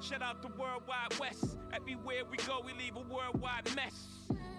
[0.00, 1.56] Shout out the worldwide Wes.
[1.72, 4.06] Everywhere we go, we leave a worldwide mess.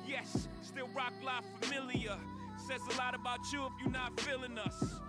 [0.08, 2.18] Yes, still rock life familiar.
[2.68, 5.00] Says a lot about you if you're not feeling us.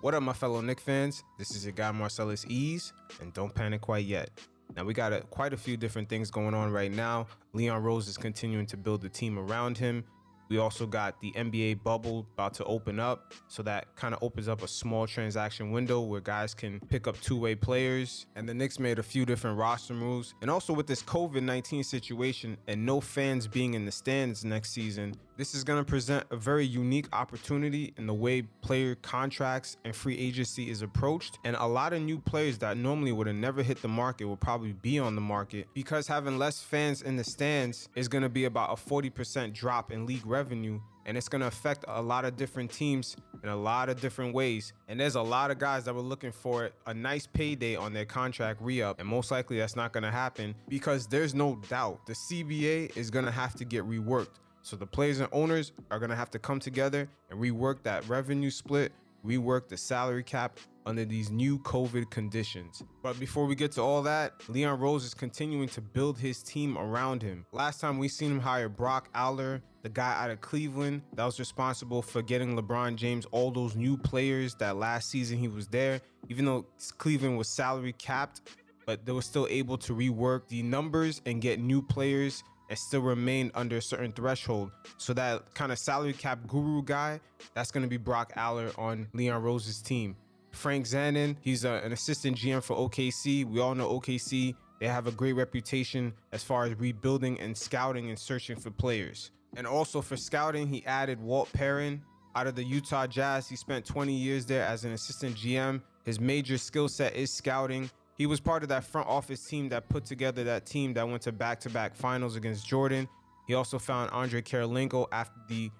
[0.00, 1.24] What up, my fellow Knick fans?
[1.38, 4.30] This is your guy Marcellus Ease, and don't panic quite yet.
[4.76, 7.26] Now we got a, quite a few different things going on right now.
[7.52, 10.04] Leon Rose is continuing to build the team around him.
[10.48, 13.34] We also got the NBA bubble about to open up.
[13.48, 17.20] So that kind of opens up a small transaction window where guys can pick up
[17.20, 18.26] two way players.
[18.36, 20.34] And the Knicks made a few different roster moves.
[20.40, 24.70] And also with this COVID 19 situation and no fans being in the stands next
[24.70, 29.76] season, this is going to present a very unique opportunity in the way player contracts
[29.84, 31.38] and free agency is approached.
[31.44, 34.36] And a lot of new players that normally would have never hit the market will
[34.36, 38.28] probably be on the market because having less fans in the stands is going to
[38.28, 40.80] be about a 40% drop in league revenue.
[41.06, 44.34] And it's going to affect a lot of different teams in a lot of different
[44.34, 44.72] ways.
[44.88, 48.04] And there's a lot of guys that were looking for a nice payday on their
[48.04, 48.98] contract re up.
[48.98, 53.08] And most likely that's not going to happen because there's no doubt the CBA is
[53.08, 54.40] going to have to get reworked.
[54.68, 58.06] So the players and owners are going to have to come together and rework that
[58.06, 58.92] revenue split,
[59.24, 62.82] rework the salary cap under these new COVID conditions.
[63.02, 66.76] But before we get to all that, Leon Rose is continuing to build his team
[66.76, 67.46] around him.
[67.50, 71.38] Last time we seen him hire Brock Aller, the guy out of Cleveland that was
[71.38, 75.98] responsible for getting LeBron James all those new players that last season he was there,
[76.28, 76.66] even though
[76.98, 78.42] Cleveland was salary capped,
[78.84, 83.00] but they were still able to rework the numbers and get new players and still
[83.00, 84.70] remain under a certain threshold.
[84.96, 87.20] So that kind of salary cap guru guy,
[87.54, 90.16] that's going to be Brock Aller on Leon Rose's team.
[90.52, 93.44] Frank Zanin, he's a, an assistant GM for OKC.
[93.44, 98.08] We all know OKC, they have a great reputation as far as rebuilding and scouting
[98.08, 99.30] and searching for players.
[99.56, 102.02] And also for scouting, he added Walt Perrin
[102.36, 103.48] out of the Utah Jazz.
[103.48, 105.80] He spent 20 years there as an assistant GM.
[106.04, 107.90] His major skill set is scouting.
[108.18, 111.22] He was part of that front office team that put together that team that went
[111.22, 113.08] to back to back finals against Jordan.
[113.46, 115.70] He also found Andre Kirilenko after the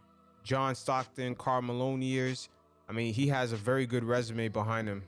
[0.44, 2.48] John Stockton, Karl Malone years.
[2.88, 5.02] I mean, he has a very good resume behind him,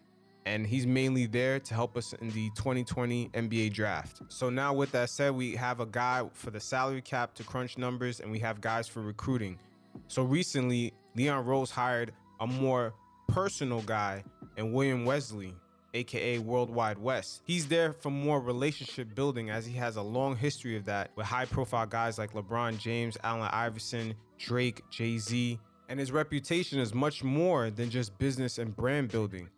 [0.44, 4.22] and he's mainly there to help us in the 2020 NBA draft.
[4.26, 7.78] So, now with that said, we have a guy for the salary cap to crunch
[7.78, 9.56] numbers, and we have guys for recruiting.
[10.08, 12.92] So, recently, Leon Rose hired a more
[13.28, 14.24] personal guy
[14.56, 15.54] and William Wesley
[15.94, 17.42] aka Worldwide Wes.
[17.44, 21.26] He's there for more relationship building as he has a long history of that with
[21.26, 25.58] high profile guys like LeBron James, Allen Iverson, Drake, Jay Z.
[25.88, 29.48] And his reputation is much more than just business and brand building.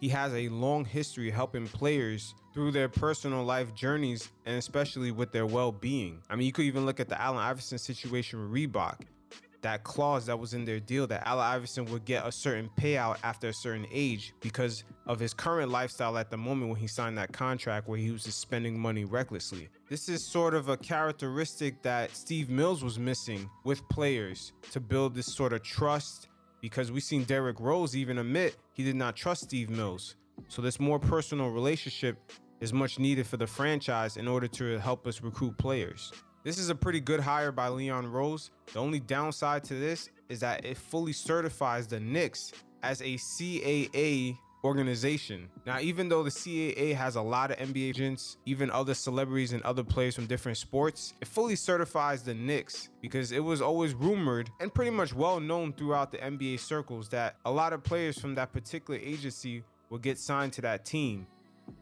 [0.00, 5.32] He has a long history helping players through their personal life journeys and especially with
[5.32, 6.22] their well being.
[6.30, 9.00] I mean, you could even look at the Allen Iverson situation with Reebok
[9.62, 13.18] that clause that was in their deal that Allen Iverson would get a certain payout
[13.22, 17.18] after a certain age because of his current lifestyle at the moment when he signed
[17.18, 19.68] that contract where he was just spending money recklessly.
[19.88, 25.14] This is sort of a characteristic that Steve Mills was missing with players to build
[25.14, 26.28] this sort of trust
[26.60, 30.16] because we've seen Derrick Rose even admit he did not trust Steve Mills.
[30.48, 32.18] So this more personal relationship
[32.60, 36.12] is much needed for the franchise in order to help us recruit players.
[36.44, 38.50] This is a pretty good hire by Leon Rose.
[38.72, 44.38] The only downside to this is that it fully certifies the Knicks as a CAA
[44.62, 45.48] organization.
[45.66, 49.62] Now, even though the CAA has a lot of NBA agents, even other celebrities and
[49.62, 54.48] other players from different sports, it fully certifies the Knicks because it was always rumored
[54.60, 58.34] and pretty much well known throughout the NBA circles that a lot of players from
[58.36, 61.26] that particular agency will get signed to that team.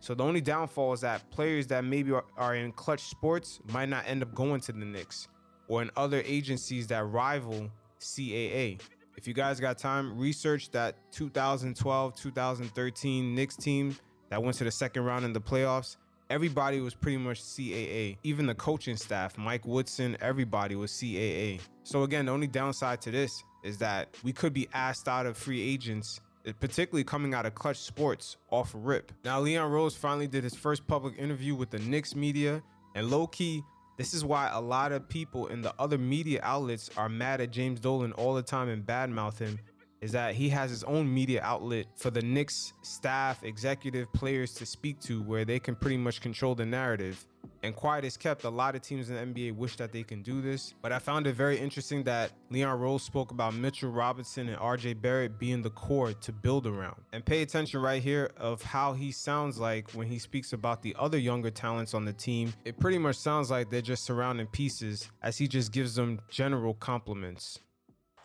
[0.00, 3.88] So the only downfall is that players that maybe are, are in clutch sports might
[3.88, 5.28] not end up going to the Knicks
[5.68, 7.70] or in other agencies that rival
[8.00, 8.80] CAA.
[9.16, 13.96] If you guys got time, research that 2012 2013 Knicks team
[14.28, 15.96] that went to the second round in the playoffs.
[16.28, 18.18] Everybody was pretty much CAA.
[18.24, 21.60] Even the coaching staff, Mike Woodson, everybody was CAA.
[21.84, 25.36] So, again, the only downside to this is that we could be asked out of
[25.36, 26.20] free agents
[26.60, 29.12] particularly coming out of Clutch Sports off rip.
[29.24, 32.62] Now, Leon Rose finally did his first public interview with the Knicks media,
[32.94, 33.62] and low key,
[33.96, 37.50] this is why a lot of people in the other media outlets are mad at
[37.50, 39.58] James Dolan all the time and badmouth him.
[40.02, 44.66] Is that he has his own media outlet for the Knicks staff, executive, players to
[44.66, 47.26] speak to where they can pretty much control the narrative.
[47.66, 48.44] And quiet is kept.
[48.44, 50.72] A lot of teams in the NBA wish that they can do this.
[50.82, 55.00] But I found it very interesting that Leon Rose spoke about Mitchell Robinson and RJ
[55.02, 56.94] Barrett being the core to build around.
[57.12, 60.94] And pay attention right here of how he sounds like when he speaks about the
[60.96, 62.54] other younger talents on the team.
[62.64, 66.74] It pretty much sounds like they're just surrounding pieces as he just gives them general
[66.74, 67.58] compliments.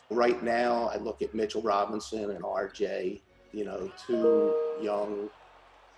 [0.08, 5.30] Right now, I look at Mitchell Robinson and RJ, you know, two young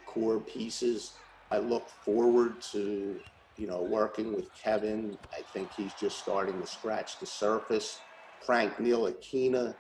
[0.06, 1.12] core pieces.
[1.50, 3.20] I look forward to,
[3.56, 5.18] you know, working with Kevin.
[5.32, 8.00] I think he's just starting to scratch the surface.
[8.44, 9.74] Frank Ntilikina,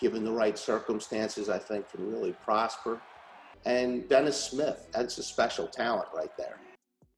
[0.00, 3.00] given the right circumstances, I think can really prosper.
[3.64, 6.58] And Dennis Smith, that's a special talent right there.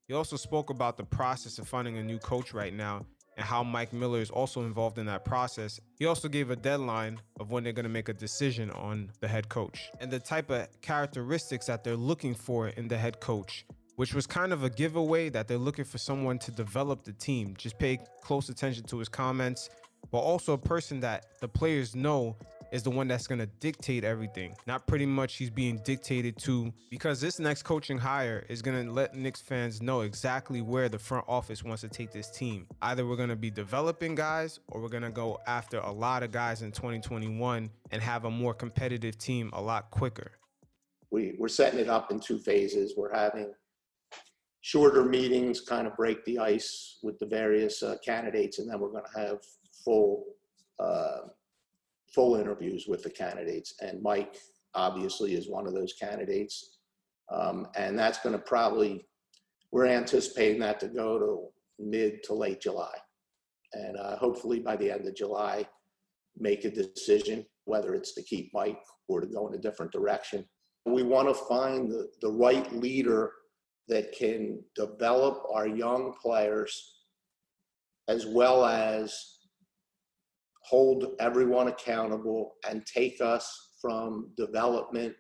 [0.07, 3.63] He also spoke about the process of finding a new coach right now and how
[3.63, 5.81] Mike Miller is also involved in that process.
[5.99, 9.29] He also gave a deadline of when they're going to make a decision on the
[9.29, 13.65] head coach and the type of characteristics that they're looking for in the head coach,
[13.97, 17.55] which was kind of a giveaway that they're looking for someone to develop the team.
[17.57, 19.71] Just pay close attention to his comments,
[20.11, 22.37] but also a person that the players know
[22.73, 24.53] is the one that's going to dictate everything.
[24.67, 28.91] Not pretty much he's being dictated to because this next coaching hire is going to
[28.91, 32.67] let Knicks fans know exactly where the front office wants to take this team.
[32.83, 36.25] Either we're going to be developing guys or we're going to go after a lot
[36.25, 40.33] of guys in 2021 and have a more competitive team a lot quicker.
[41.13, 42.95] We, we're setting it up in two phases.
[42.97, 43.55] We're having
[44.65, 48.89] shorter meetings, kind of break the ice with the various uh, candidates, and then we're
[48.89, 49.39] going to have
[49.85, 50.25] full
[50.81, 51.19] uh,
[52.15, 53.75] full interviews with the candidates.
[53.83, 54.39] And Mike
[54.75, 56.79] obviously is one of those candidates.
[57.31, 59.07] Um, and that's going to probably,
[59.71, 62.95] we're anticipating that to go to mid to late July.
[63.75, 65.67] And uh, hopefully by the end of July,
[66.39, 70.47] make a decision whether it's to keep Mike or to go in a different direction.
[70.87, 73.33] We want to find the, the right leader
[73.89, 77.03] that can develop our young players
[78.09, 79.35] as well as
[80.63, 85.15] hold everyone accountable and take us from development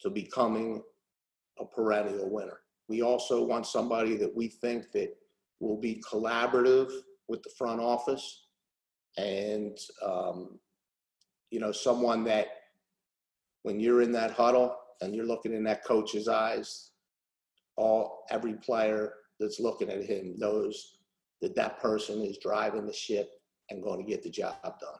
[0.00, 0.82] to becoming
[1.58, 2.58] a perennial winner.
[2.88, 5.14] We also want somebody that we think that
[5.60, 6.90] will be collaborative
[7.28, 8.46] with the front office
[9.16, 10.58] and um,
[11.50, 12.48] you know someone that
[13.62, 16.91] when you're in that huddle and you're looking in that coach's eyes
[17.76, 20.98] all every player that's looking at him knows
[21.40, 23.30] that that person is driving the ship
[23.70, 24.98] and going to get the job done.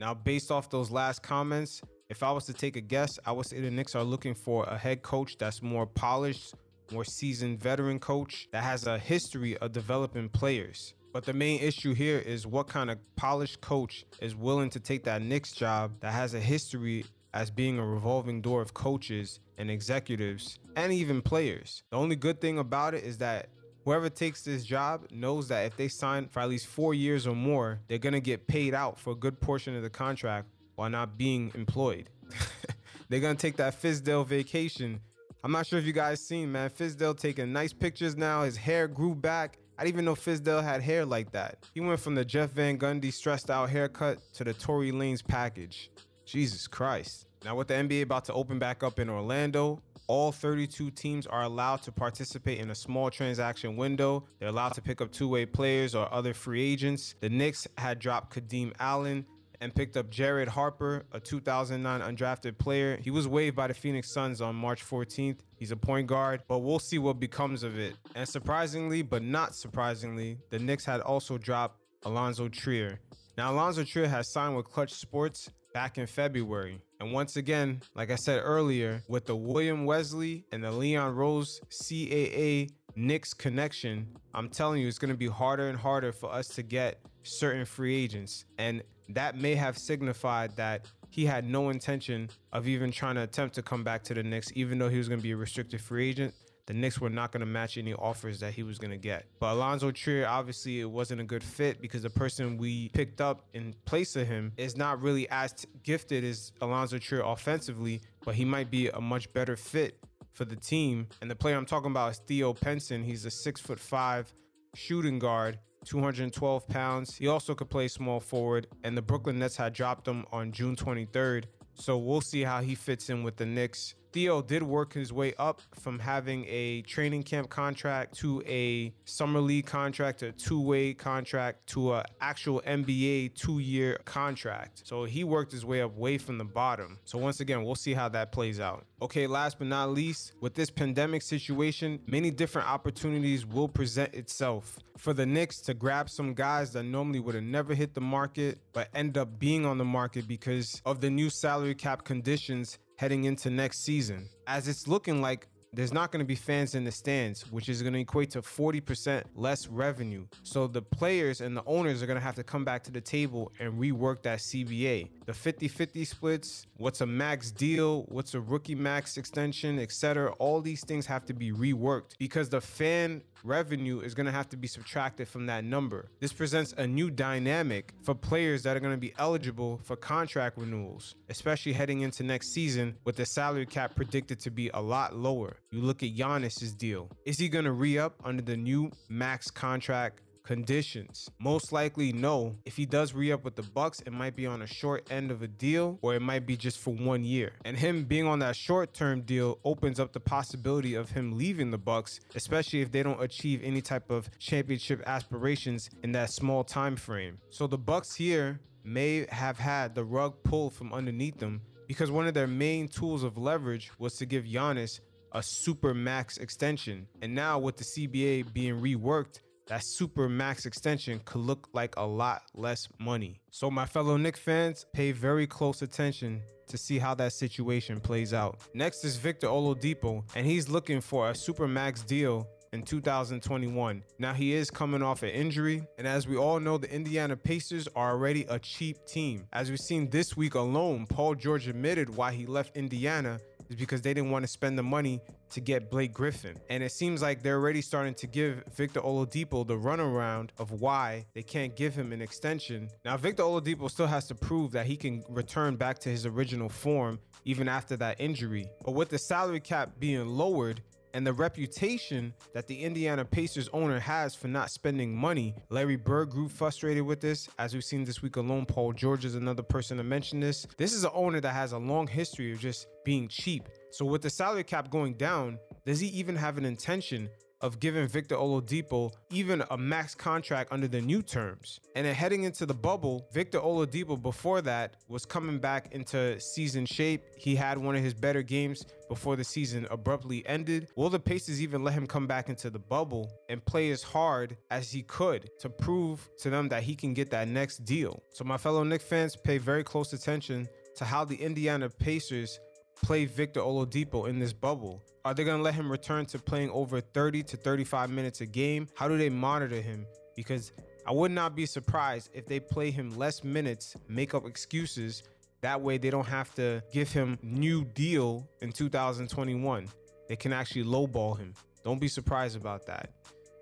[0.00, 3.46] Now, based off those last comments, if I was to take a guess, I would
[3.46, 6.54] say the Knicks are looking for a head coach that's more polished,
[6.90, 10.94] more seasoned veteran coach that has a history of developing players.
[11.12, 15.04] But the main issue here is what kind of polished coach is willing to take
[15.04, 19.70] that Knicks job that has a history as being a revolving door of coaches and
[19.70, 21.82] executives and even players.
[21.90, 23.48] The only good thing about it is that
[23.84, 27.34] whoever takes this job knows that if they sign for at least four years or
[27.34, 31.16] more, they're gonna get paid out for a good portion of the contract while not
[31.16, 32.10] being employed.
[33.08, 35.00] they're gonna take that Fizdale vacation.
[35.44, 36.70] I'm not sure if you guys seen, man.
[36.70, 38.44] Fizdale taking nice pictures now.
[38.44, 39.58] His hair grew back.
[39.78, 41.58] I didn't even know Fizdale had hair like that.
[41.74, 45.90] He went from the Jeff Van Gundy stressed out haircut to the Tory Lanez package.
[46.24, 47.26] Jesus Christ.
[47.44, 51.42] Now with the NBA about to open back up in Orlando, all 32 teams are
[51.42, 54.24] allowed to participate in a small transaction window.
[54.38, 57.14] They're allowed to pick up two-way players or other free agents.
[57.20, 59.26] The Knicks had dropped Kadeem Allen
[59.60, 62.98] and picked up Jared Harper, a 2009 undrafted player.
[63.00, 65.38] He was waived by the Phoenix Suns on March 14th.
[65.56, 67.94] He's a point guard, but we'll see what becomes of it.
[68.16, 72.98] And surprisingly, but not surprisingly, the Knicks had also dropped Alonzo Trier.
[73.38, 76.80] Now, Alonzo Trier has signed with Clutch Sports back in February.
[77.00, 81.60] And once again, like I said earlier, with the William Wesley and the Leon Rose
[81.70, 86.48] CAA Knicks connection, I'm telling you, it's going to be harder and harder for us
[86.48, 88.44] to get certain free agents.
[88.58, 93.54] And that may have signified that he had no intention of even trying to attempt
[93.56, 95.80] to come back to the Knicks, even though he was going to be a restricted
[95.80, 96.34] free agent
[96.72, 99.26] the Knicks were not going to match any offers that he was going to get.
[99.38, 103.44] But Alonzo Trier, obviously, it wasn't a good fit because the person we picked up
[103.52, 108.46] in place of him is not really as gifted as Alonzo Trier offensively, but he
[108.46, 109.98] might be a much better fit
[110.32, 111.08] for the team.
[111.20, 113.04] And the player I'm talking about is Theo Pinson.
[113.04, 114.32] He's a six foot five
[114.74, 117.14] shooting guard 212 pounds.
[117.14, 120.74] He also could play small forward, and the Brooklyn Nets had dropped him on June
[120.74, 121.44] 23rd.
[121.74, 123.94] So we'll see how he fits in with the Knicks.
[124.12, 129.40] Theo did work his way up from having a training camp contract to a summer
[129.40, 134.82] league contract, a two-way contract to an actual NBA two-year contract.
[134.84, 136.98] So he worked his way up way from the bottom.
[137.04, 138.84] So once again, we'll see how that plays out.
[139.00, 144.78] Okay, last but not least, with this pandemic situation, many different opportunities will present itself
[144.96, 148.58] for the Knicks to grab some guys that normally would have never hit the market,
[148.72, 153.24] but end up being on the market because of the new salary cap conditions heading
[153.24, 156.92] into next season, as it's looking like there's not going to be fans in the
[156.92, 160.26] stands, which is going to equate to 40% less revenue.
[160.42, 163.00] So the players and the owners are going to have to come back to the
[163.00, 165.08] table and rework that CBA.
[165.24, 170.32] The 50 50 splits, what's a max deal, what's a rookie max extension, etc.
[170.32, 174.48] All these things have to be reworked because the fan revenue is going to have
[174.50, 176.10] to be subtracted from that number.
[176.20, 180.58] This presents a new dynamic for players that are going to be eligible for contract
[180.58, 185.16] renewals, especially heading into next season with the salary cap predicted to be a lot
[185.16, 185.56] lower.
[185.72, 187.08] You look at Giannis's deal.
[187.24, 191.30] Is he going to re up under the new max contract conditions?
[191.38, 192.56] Most likely no.
[192.66, 195.40] If he does re-up with the Bucks, it might be on a short end of
[195.40, 197.52] a deal or it might be just for one year.
[197.64, 201.78] And him being on that short-term deal opens up the possibility of him leaving the
[201.78, 206.96] Bucks, especially if they don't achieve any type of championship aspirations in that small time
[206.96, 207.38] frame.
[207.48, 212.26] So the Bucks here may have had the rug pulled from underneath them because one
[212.26, 215.00] of their main tools of leverage was to give Giannis
[215.32, 217.06] a super max extension.
[217.20, 222.04] And now with the CBA being reworked, that super max extension could look like a
[222.04, 223.40] lot less money.
[223.50, 228.34] So, my fellow Knick fans, pay very close attention to see how that situation plays
[228.34, 228.58] out.
[228.74, 234.02] Next is Victor Oladipo, and he's looking for a super max deal in 2021.
[234.18, 237.88] Now he is coming off an injury, and as we all know, the Indiana Pacers
[237.94, 239.46] are already a cheap team.
[239.52, 243.38] As we've seen this week alone, Paul George admitted why he left Indiana
[243.72, 246.56] is because they didn't want to spend the money to get Blake Griffin.
[246.68, 251.26] And it seems like they're already starting to give Victor Oladipo the runaround of why
[251.34, 252.90] they can't give him an extension.
[253.04, 256.68] Now, Victor Oladipo still has to prove that he can return back to his original
[256.68, 258.66] form even after that injury.
[258.84, 260.82] But with the salary cap being lowered,
[261.14, 265.54] and the reputation that the Indiana Pacers owner has for not spending money.
[265.68, 267.48] Larry Bird grew frustrated with this.
[267.58, 270.66] As we've seen this week alone, Paul George is another person to mention this.
[270.76, 273.68] This is an owner that has a long history of just being cheap.
[273.90, 277.28] So with the salary cap going down, does he even have an intention
[277.62, 281.80] of giving Victor Oladipo even a max contract under the new terms.
[281.96, 286.84] And then heading into the bubble, Victor Oladipo before that was coming back into season
[286.84, 287.22] shape.
[287.36, 290.88] He had one of his better games before the season abruptly ended.
[290.96, 294.56] Will the Pacers even let him come back into the bubble and play as hard
[294.70, 298.22] as he could to prove to them that he can get that next deal?
[298.32, 302.58] So my fellow Knick fans, pay very close attention to how the Indiana Pacers
[303.02, 305.02] play Victor Oladipo in this bubble?
[305.24, 308.46] Are they going to let him return to playing over 30 to 35 minutes a
[308.46, 308.88] game?
[308.94, 310.06] How do they monitor him?
[310.34, 310.72] Because
[311.06, 315.24] I would not be surprised if they play him less minutes, make up excuses.
[315.60, 319.88] That way, they don't have to give him new deal in 2021.
[320.28, 321.54] They can actually lowball him.
[321.84, 323.10] Don't be surprised about that.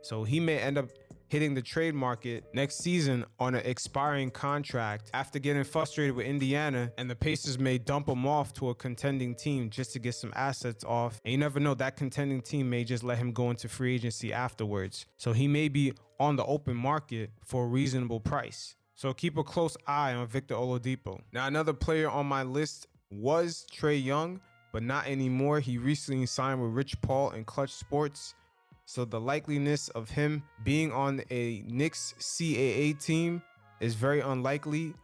[0.03, 0.89] So he may end up
[1.31, 6.91] hitting the trade market next season on an expiring contract after getting frustrated with Indiana,
[6.99, 10.33] and the Pacers may dump him off to a contending team just to get some
[10.35, 11.21] assets off.
[11.25, 14.33] And you never know, that contending team may just let him go into free agency
[14.33, 15.07] afterwards.
[15.19, 18.75] So he may be on the open market for a reasonable price.
[18.97, 21.21] So keep a close eye on Victor Oladipo.
[21.33, 24.41] Now, another player on my list was Trae Young,
[24.73, 25.61] but not anymore.
[25.61, 28.35] He recently signed with Rich Paul and Clutch Sports.
[28.91, 33.41] So the likeliness of him being on a Knicks CAA team
[33.79, 34.95] is very unlikely.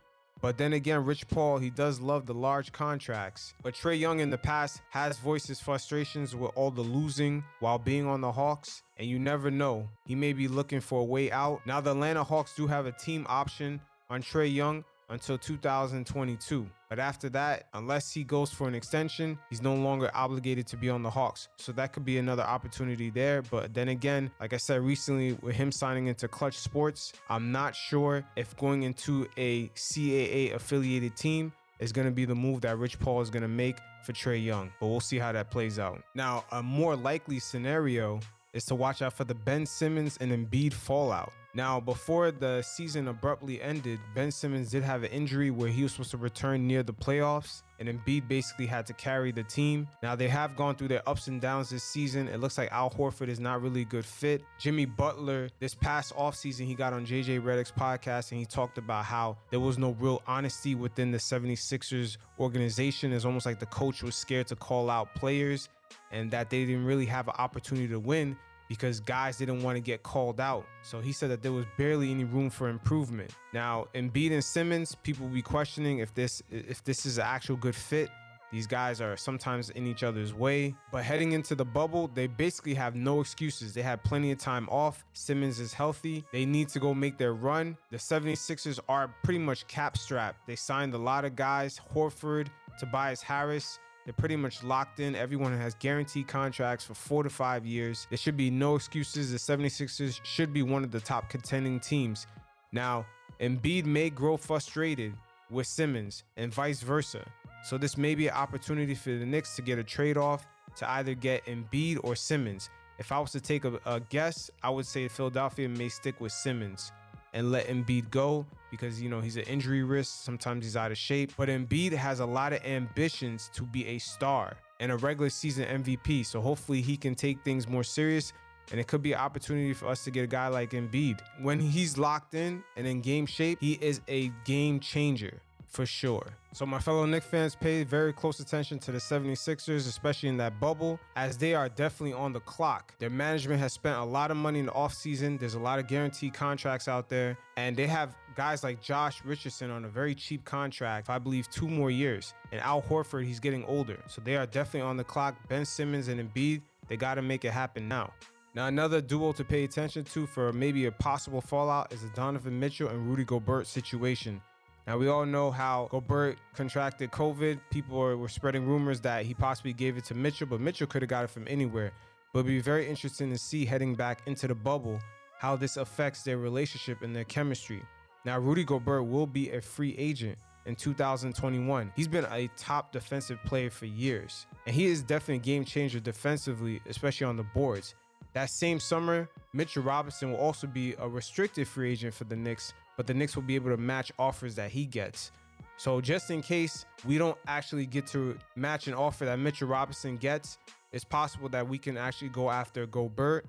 [0.43, 3.55] But then again, Rich Paul, he does love the large contracts.
[3.62, 7.78] But Trae Young in the past has voiced his frustrations with all the losing while
[7.78, 8.83] being on the Hawks.
[8.97, 11.64] And you never know, he may be looking for a way out.
[11.64, 16.66] Now, the Atlanta Hawks do have a team option on Trae Young until 2022.
[16.88, 20.88] But after that, unless he goes for an extension, he's no longer obligated to be
[20.88, 21.48] on the Hawks.
[21.56, 23.42] So that could be another opportunity there.
[23.42, 27.75] But then again, like I said recently, with him signing into Clutch Sports, I'm not
[27.75, 32.78] sure if going into a CAA affiliated team is going to be the move that
[32.78, 34.72] Rich Paul is going to make for Trae Young.
[34.80, 36.02] But we'll see how that plays out.
[36.14, 38.20] Now, a more likely scenario
[38.52, 41.32] is to watch out for the Ben Simmons and Embiid fallout.
[41.56, 45.92] Now, before the season abruptly ended, Ben Simmons did have an injury where he was
[45.92, 49.88] supposed to return near the playoffs, and Embiid basically had to carry the team.
[50.02, 52.28] Now, they have gone through their ups and downs this season.
[52.28, 54.42] It looks like Al Horford is not really a good fit.
[54.58, 59.06] Jimmy Butler, this past offseason, he got on JJ Redick's podcast and he talked about
[59.06, 63.14] how there was no real honesty within the 76ers organization.
[63.14, 65.70] It's almost like the coach was scared to call out players
[66.12, 68.36] and that they didn't really have an opportunity to win
[68.68, 70.66] because guys didn't want to get called out.
[70.82, 73.30] So he said that there was barely any room for improvement.
[73.52, 77.56] Now, Embiid and Simmons, people will be questioning if this if this is an actual
[77.56, 78.11] good fit.
[78.52, 80.75] These guys are sometimes in each other's way.
[80.92, 83.75] But heading into the bubble, they basically have no excuses.
[83.75, 85.04] They had plenty of time off.
[85.14, 86.25] Simmons is healthy.
[86.32, 87.76] They need to go make their run.
[87.90, 90.46] The 76ers are pretty much cap strapped.
[90.46, 92.46] They signed a lot of guys, Horford,
[92.78, 95.16] Tobias Harris, They're pretty much locked in.
[95.16, 98.06] Everyone has guaranteed contracts for four to five years.
[98.08, 99.32] There should be no excuses.
[99.32, 102.28] The 76ers should be one of the top contending teams.
[102.70, 103.04] Now,
[103.40, 105.12] Embiid may grow frustrated
[105.50, 107.28] with Simmons and vice versa.
[107.64, 110.46] So this may be an opportunity for the Knicks to get a trade off
[110.76, 112.70] to either get Embiid or Simmons.
[113.00, 116.30] If I was to take a, a guess, I would say Philadelphia may stick with
[116.30, 116.92] Simmons
[117.34, 118.46] and let Embiid go
[118.76, 120.23] because you know he's an injury risk.
[120.23, 121.33] Sometimes he's out of shape.
[121.37, 125.83] But Embiid has a lot of ambitions to be a star and a regular season
[125.83, 126.26] MVP.
[126.26, 128.33] So hopefully he can take things more serious.
[128.73, 131.21] And it could be an opportunity for us to get a guy like Embiid.
[131.40, 136.26] When he's locked in and in game shape, he is a game changer for sure.
[136.52, 140.58] So my fellow Knicks fans pay very close attention to the 76ers, especially in that
[140.58, 142.94] bubble, as they are definitely on the clock.
[142.99, 145.38] Their management has spent a lot of money in the offseason.
[145.38, 149.70] There's a lot of guaranteed contracts out there, and they have guys like Josh Richardson
[149.70, 152.32] on a very cheap contract, I believe two more years.
[152.52, 153.99] And Al Horford, he's getting older.
[154.06, 155.37] So they are definitely on the clock.
[155.49, 158.12] Ben Simmons and Embiid, they got to make it happen now.
[158.54, 162.58] Now, another duo to pay attention to for maybe a possible fallout is the Donovan
[162.58, 164.40] Mitchell and Rudy Gobert situation.
[164.87, 167.59] Now, we all know how Gobert contracted COVID.
[167.71, 171.09] People were spreading rumors that he possibly gave it to Mitchell, but Mitchell could have
[171.09, 171.93] got it from anywhere.
[172.33, 175.00] But it'd be very interesting to see heading back into the bubble
[175.38, 177.83] how this affects their relationship and their chemistry.
[178.25, 181.93] Now, Rudy Gobert will be a free agent in 2021.
[181.97, 185.99] He's been a top defensive player for years, and he is definitely a game changer
[185.99, 187.95] defensively, especially on the boards.
[188.35, 192.75] That same summer, Mitchell Robinson will also be a restricted free agent for the Knicks,
[192.96, 195.30] but the Knicks will be able to match offers that he gets.
[195.76, 200.16] So just in case we don't actually get to match an offer that Mitchell Robinson
[200.16, 200.58] gets,
[200.92, 203.46] it's possible that we can actually go after Gobert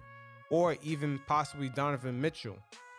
[0.49, 2.57] or even possibly Donovan Mitchell.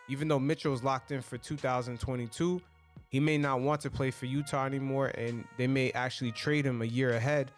[0.09, 2.63] Even though Mitchell is locked in for 2022,
[3.11, 6.81] he may not want to play for Utah anymore and they may actually trade him
[6.81, 7.51] a year ahead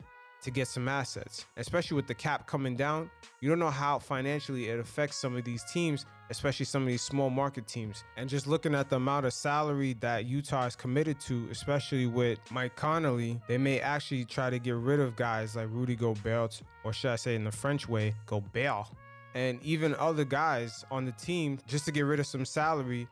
[0.43, 1.47] to get some assets.
[1.57, 5.45] Especially with the cap coming down, you don't know how financially it affects some of
[5.45, 8.05] these teams, especially some of these small market teams.
[8.17, 12.39] And just looking at the amount of salary that Utah is committed to, especially with
[12.51, 16.93] Mike Conley, they may actually try to get rid of guys like Rudy Gobert, or
[16.93, 18.87] should I say in the French way, Gobert,
[19.35, 23.07] and even other guys on the team just to get rid of some salary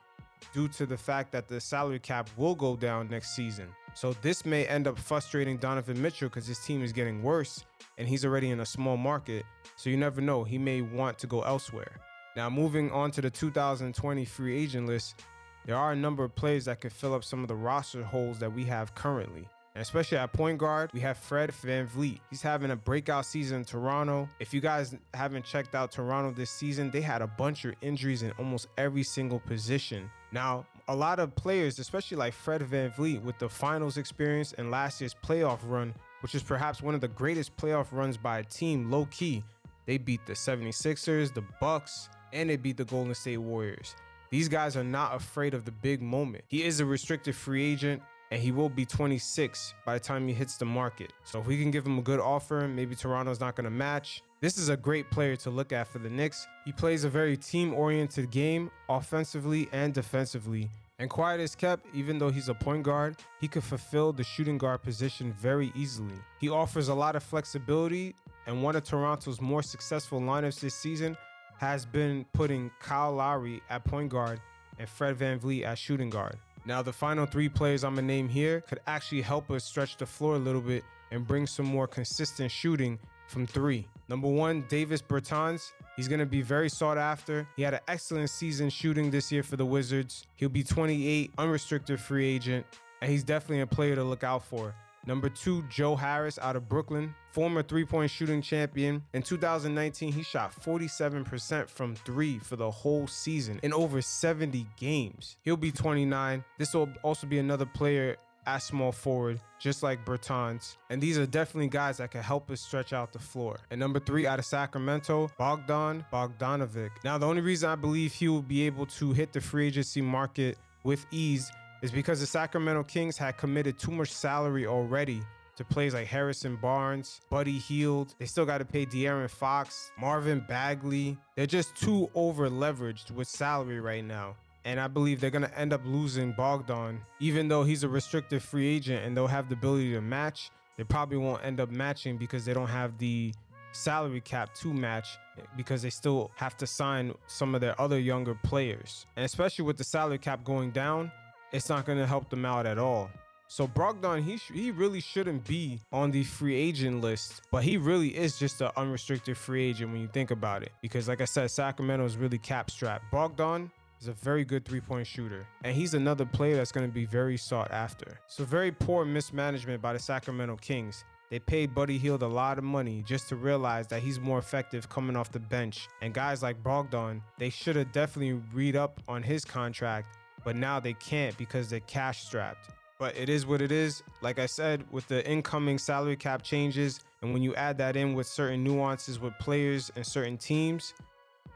[0.53, 3.69] due to the fact that the salary cap will go down next season.
[3.95, 7.65] So this may end up frustrating Donovan Mitchell because his team is getting worse
[7.99, 9.45] and he's already in a small market.
[9.77, 11.93] So you never know, he may want to go elsewhere.
[12.39, 15.25] Now, moving on to the 2020 free agent list,
[15.67, 18.39] there are a number of players that could fill up some of the roster holes
[18.39, 19.45] that we have currently.
[19.75, 22.21] And especially at point guard, we have Fred VanVleet.
[22.31, 24.29] He's having a breakout season in Toronto.
[24.39, 28.23] If you guys haven't checked out Toronto this season, they had a bunch of injuries
[28.23, 30.09] in almost every single position.
[30.31, 35.01] Now, a lot of players, especially like Fred VanVleet, with the finals experience and last
[35.01, 38.93] year's playoff run, which is perhaps one of the greatest playoff runs by a team
[38.93, 39.43] low key.
[39.87, 43.95] They beat the 76ers, the Bucks, and they beat the Golden State Warriors.
[44.31, 46.45] These guys are not afraid of the big moment.
[46.49, 50.35] He is a restricted free agent and he will be 26 by the time he
[50.35, 51.13] hits the market.
[51.25, 54.23] So if we can give him a good offer, maybe Toronto's not going to match.
[54.41, 56.47] This is a great player to look at for the Knicks.
[56.65, 60.71] He plays a very team-oriented game, offensively and defensively.
[61.01, 64.59] And quiet as kept, even though he's a point guard, he could fulfill the shooting
[64.59, 66.17] guard position very easily.
[66.41, 68.15] He offers a lot of flexibility,
[68.47, 71.17] and one of Toronto's more successful lineups this season
[71.59, 74.41] has been putting Kyle Lowry at point guard
[74.79, 76.37] and Fred VanVleet at shooting guard.
[76.65, 80.07] Now, the final three players I'm gonna name here could actually help us stretch the
[80.07, 83.87] floor a little bit and bring some more consistent shooting from three.
[84.09, 85.73] Number one, Davis Bertans.
[85.97, 87.47] He's going to be very sought after.
[87.57, 90.27] He had an excellent season shooting this year for the Wizards.
[90.37, 92.65] He'll be 28, unrestricted free agent,
[93.03, 94.75] and he's definitely a player to look out for.
[95.09, 99.03] Number two, Joe Harris out of Brooklyn, former three point shooting champion.
[99.15, 105.39] In 2019, he shot 47% from three for the whole season in over 70 games.
[105.41, 106.45] He'll be 29.
[106.59, 110.77] This will also be another player at small forward, just like Bertans.
[110.91, 113.61] And these are definitely guys that can help us stretch out the floor.
[113.71, 116.91] And number three, out of Sacramento, Bogdan Bogdanovic.
[117.03, 120.03] Now, the only reason I believe he will be able to hit the free agency
[120.03, 121.51] market with ease
[121.83, 125.23] is because the Sacramento Kings had committed too much salary already
[125.57, 128.15] to players like Harrison Barnes, Buddy Hield.
[128.19, 131.17] They still got to pay De'Aaron Fox, Marvin Bagley.
[131.35, 134.37] They're just too over leveraged with salary right now.
[134.65, 138.43] And I believe they're going to end up losing Bogdan, even though he's a restricted
[138.43, 140.51] free agent and they'll have the ability to match.
[140.77, 143.33] They probably won't end up matching because they don't have the
[143.73, 145.19] salary cap to match
[145.57, 149.07] because they still have to sign some of their other younger players.
[149.17, 151.11] And especially with the salary cap going down,
[151.53, 153.11] it's not going to help them out at all.
[153.51, 157.79] So Brogdon, he sh- he really shouldn't be on the free agent list, but he
[157.79, 160.73] really is just an unrestricted free agent when you think about it.
[160.83, 163.11] Because like I said, Sacramento is really cap strapped.
[163.11, 167.07] Brogdon is a very good three-point shooter, and he's another player that's going to be
[167.07, 168.21] very sought after.
[168.27, 171.05] So very poor mismanagement by the Sacramento Kings.
[171.31, 174.89] They paid Buddy Hield a lot of money just to realize that he's more effective
[174.89, 175.89] coming off the bench.
[176.01, 180.81] And guys like Brogdon, they should have definitely read up on his contract, but now
[180.81, 182.71] they can't because they're cash strapped.
[182.99, 184.03] But it is what it is.
[184.23, 188.15] Like I said, with the incoming salary cap changes, and when you add that in
[188.15, 190.95] with certain nuances with players and certain teams,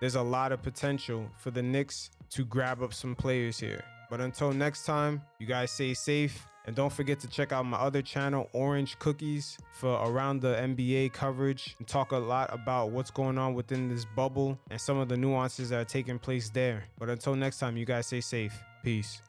[0.00, 3.84] there's a lot of potential for the Knicks to grab up some players here.
[4.08, 7.78] But until next time, you guys stay safe and don't forget to check out my
[7.78, 13.10] other channel, Orange Cookies, for around the NBA coverage and talk a lot about what's
[13.10, 16.84] going on within this bubble and some of the nuances that are taking place there.
[16.98, 18.52] But until next time, you guys stay safe.
[18.82, 19.22] Peace.